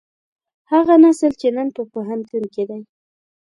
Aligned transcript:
هغه 0.71 0.93
نسل 1.03 1.31
چې 1.41 1.47
نن 1.57 1.67
په 1.75 1.81
پوهنتون 1.91 2.43
کې 2.53 2.63
دی. 2.69 2.81